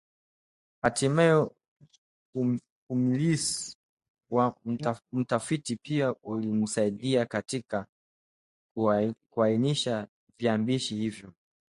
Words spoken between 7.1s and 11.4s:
katika kuainisha viambishi hivyo